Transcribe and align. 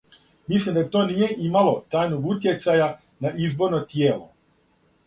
Мислим 0.53 0.77
да 0.79 0.83
то 0.95 1.03
није 1.11 1.27
имало 1.49 1.75
трајног 1.91 2.27
утјецаја 2.33 2.89
на 3.27 3.35
изборно 3.47 3.85
тијело. 3.95 4.31